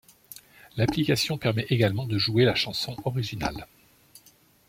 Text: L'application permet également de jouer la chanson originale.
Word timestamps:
L'application 0.77 1.37
permet 1.37 1.67
également 1.69 2.07
de 2.07 2.17
jouer 2.17 2.43
la 2.43 2.55
chanson 2.55 2.97
originale. 3.05 3.67